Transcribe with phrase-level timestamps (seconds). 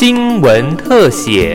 [0.00, 1.52] 新闻特写。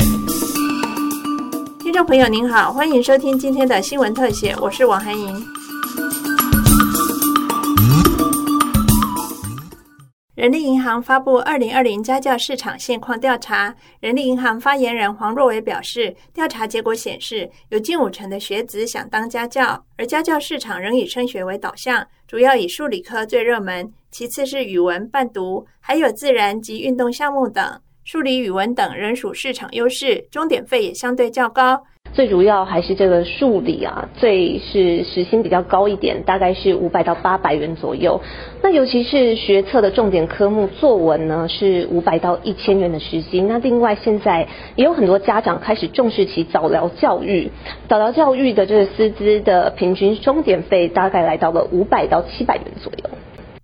[1.79, 5.43] 听众朋友您好，欢迎收听今天的新闻特写，我是王涵莹。
[10.35, 13.73] 人力银行发布二零二零家教市场现况调查。
[13.99, 27.81] 人力银行发言人黄若伟表示，调查结果显示，有近五成的学子想当家教，而家教市场仍以升学为导向，主要以数理科最热门，其次是语文、伴读，还有自然及运动项目等。
[28.05, 31.85] 数理、语文等仍属市场优势，钟点费也相对较高。
[32.13, 38.21] 最主要还是这个数理啊，最是时薪比较高一点，大概是五百到八百元左右。
[38.61, 43.47] 那尤其是学测的重点科目作文呢，是五百到一千元的时薪。
[43.47, 47.49] 那另外现在也有很多家长开始重视起早疗教育，
[47.89, 53.09] 早疗教育的这个师资的平均钟点费大概来到了五百到七百元左右。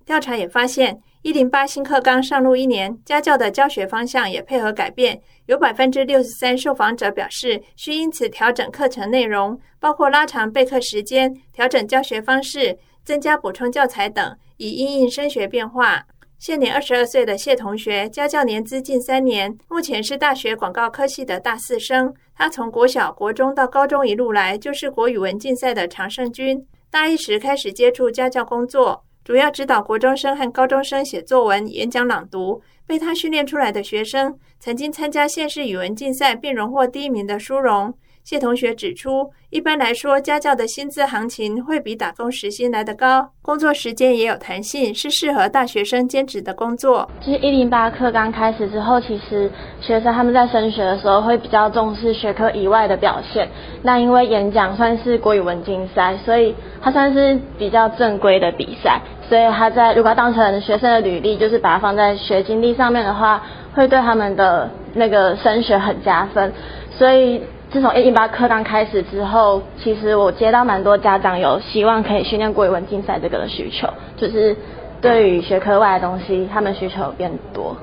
[0.04, 0.98] 调查也发现。
[1.24, 5.22] 一零八新课纲上路一年，家教的教学方向也配合改变。
[5.46, 16.04] 有百分之六十三受访者表示，需因此调整课程内容，包括拉长备课时间、调整教学方式、增加补充教材等，以应应升学变化。
[16.40, 22.12] 现年二十二岁的谢同学，家教年资近三年，目前是大学广告科系的大四生。
[22.34, 26.66] 他从国小、国中到高中一路来，就是国语文竞赛的常胜军。
[26.90, 29.04] 大一时开始接触家教工作。
[29.32, 32.62] 主要指导国中生和高中生写作文、演讲、朗读。
[32.86, 37.94] 被他训练出来的学生，曾经参加县市语文竞赛并荣获第一名的殊荣。
[38.24, 47.10] 谢同学指出，一般来说，家教的薪资行情会比打工时薪来得高，工作时间也有弹性，是适合大学生兼职的工作。
[47.20, 53.50] 就是一零八课刚开始之后，其实学生他们在升学的时候会比较重视学科以外的表现。
[53.82, 66.54] 那因为演讲算是国语文竞赛，所以它算是比较正规的比赛，所以他在如果当成学生的履历，就是把它放在学经历上面的话，会对他们的那个升学很加分。
[66.92, 67.42] 所以。
[67.72, 73.88] 自从一零八课纲开始之后，其实我接到蛮多家长有希望可以训练国语文竞赛这个的需求，
[74.18, 74.54] 就是
[75.00, 77.74] 对于学科外的东西，他们需求变多。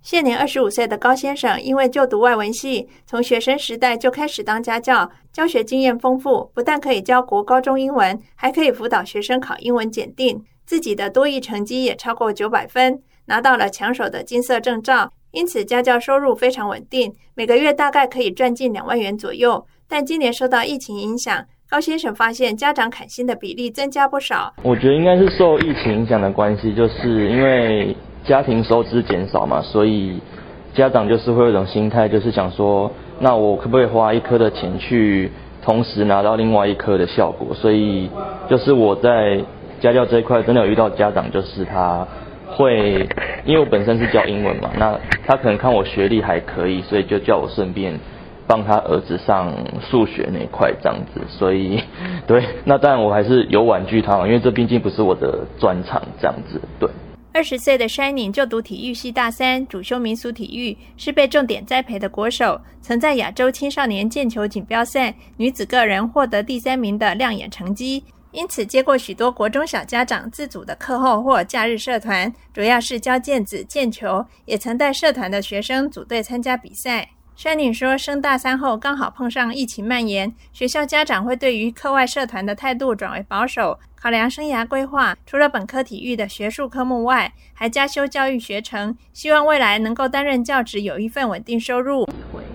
[0.00, 15.10] 现年二十五岁的高先生，因为就读外文系，从学生时代就开始当家教，教学经验丰富，不但可以教国高中英文，还可以辅导学生考英文检定，自己的多益成绩也超过九百分，拿到了抢手的金色证照。
[15.32, 19.64] 因此，家教收入非常稳定，每个月大概可以赚近两万元左右。
[19.88, 24.52] 但今年受到疫情影响，高先生发现家长砍薪的比例增加不少。
[24.62, 30.20] 我觉得应该是受疫情影响的关系，就是因为家庭收支减少嘛，所以
[30.74, 35.32] 家长就是会有一种心态，就是想说，那我可不可以花一科的钱去
[35.62, 37.54] 同时拿到另外一科的效果？
[37.54, 38.10] 所以，
[38.50, 39.42] 就是我在
[39.80, 42.06] 家教这一块真的有遇到家长，就是他。
[42.56, 43.08] 会，
[43.44, 47.98] 因为我本身是教英文嘛，那他可能看我学历还可以，所以就叫我顺便
[48.46, 51.82] 帮他儿子上数学那块这样子，所以
[52.26, 56.88] 对，那当然我还是有婉拒他嘛，因为这毕竟不是我的专长这样子，对。
[57.34, 68.04] 二十岁的 Shining 就读体育系大三，主修民俗体育，是被重点栽培的国手，曾在亚洲青少年毽球锦标赛女子个人获得第三名的亮眼成绩。
[68.32, 77.10] 因此，接过许多国中小家长自主的课后或假日社团，主要是教毽子、毽球，也曾带社团的学生组队参加比赛。
[77.36, 92.08] 山宁说，升大三后刚好碰上疫情蔓延，学校家长会对于课外社团的态度转为保守，考量生涯规划，除了本科体育的学术科目外，还加修教育学程，希望未来能够担任教职，有一份稳定收入。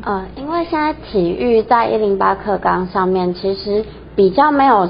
[0.05, 4.89] 嗯，因为现在体育在一零八课纲上面，其实比较没有。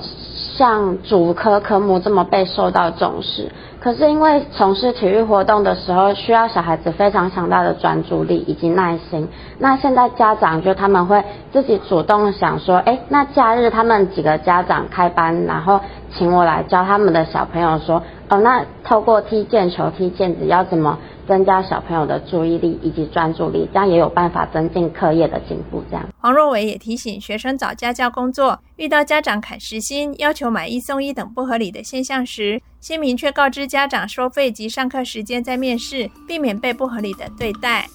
[0.58, 9.30] 像主科科目这么被受到重视，可是因为从事体育活动的时候，需要小孩子非常强大的专注力以及耐心。
[9.60, 11.24] 那现在家长就他们会
[11.54, 15.80] 自己主动想说，哎，那假日他们几个家长开班，然后
[16.12, 20.98] 请我来教他们的小朋友说，哦，那透过踢毽球、踢毽子要怎么？
[21.28, 25.84] 增加小朋友的注意力以及专注力，这样也有办法增进课业的进步。
[25.90, 37.88] 这样，黄若伟也提醒学生找家教工作，遇到家长砍时薪、要求买一送一等不合理的现象时，先明确告知家长收费及上课时间再面试，避免被不合理的对待。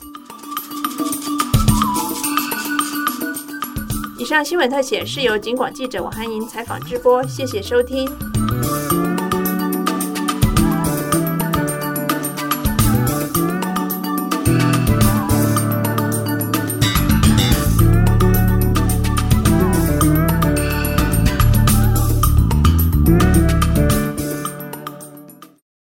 [4.19, 8.09] 以上新闻特写是由警广记者王涵莹采访直播，谢谢收听。